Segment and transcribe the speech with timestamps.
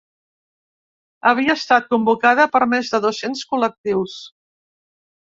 [1.33, 4.21] Havia estat convocada per més de dos-cents col·lectius.